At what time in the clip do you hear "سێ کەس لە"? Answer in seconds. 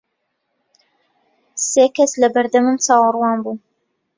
1.69-2.27